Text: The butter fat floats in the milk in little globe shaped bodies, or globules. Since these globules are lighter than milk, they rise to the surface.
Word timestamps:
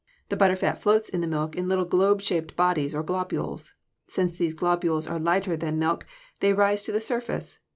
The 0.29 0.35
butter 0.35 0.55
fat 0.55 0.81
floats 0.81 1.09
in 1.09 1.21
the 1.21 1.27
milk 1.27 1.55
in 1.55 1.67
little 1.67 1.85
globe 1.85 2.23
shaped 2.23 2.55
bodies, 2.55 2.95
or 2.95 3.03
globules. 3.03 3.73
Since 4.07 4.35
these 4.39 4.55
globules 4.55 5.05
are 5.05 5.19
lighter 5.19 5.55
than 5.55 5.77
milk, 5.77 6.07
they 6.39 6.53
rise 6.53 6.81
to 6.81 6.91
the 6.91 6.99
surface. 6.99 7.59